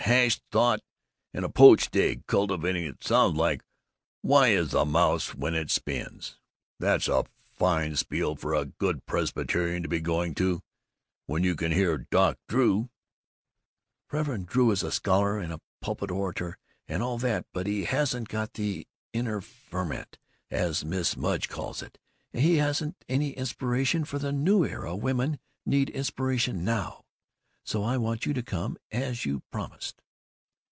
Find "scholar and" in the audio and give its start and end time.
14.91-15.53